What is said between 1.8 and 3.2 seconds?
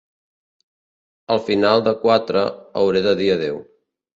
de quatre, hauré de